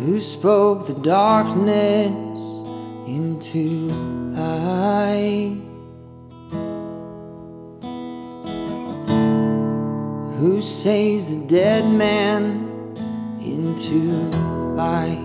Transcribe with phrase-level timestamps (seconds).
[0.00, 2.40] who spoke the darkness
[3.06, 3.90] into
[4.32, 5.60] light,
[10.38, 12.66] who saves the dead man
[13.42, 14.00] into
[14.74, 15.18] life.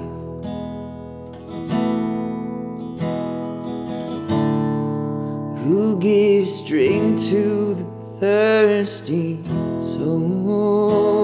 [5.64, 7.86] Who gives drink to the
[8.20, 9.42] thirsty
[9.80, 11.15] soul?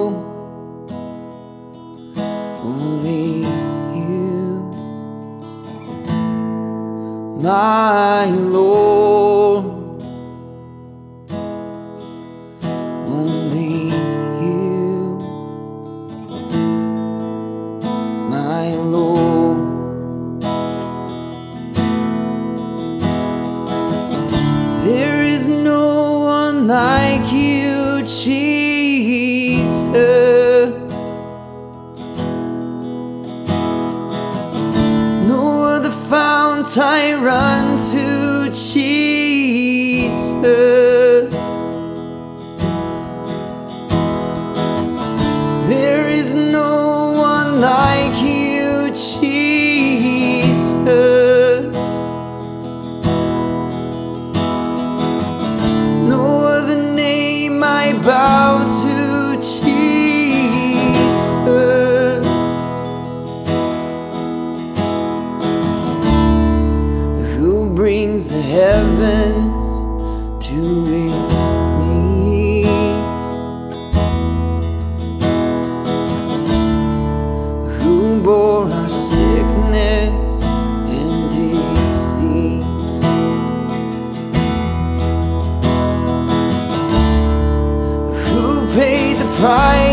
[7.41, 9.65] My Lord.
[13.07, 13.89] Only
[14.41, 15.17] you,
[18.29, 19.59] my Lord.
[24.85, 28.90] There is no one like you, Jesus.
[36.77, 39.21] I run to, Jesus.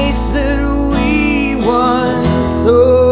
[0.09, 3.08] place that we once saw.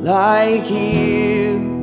[0.00, 1.79] like you.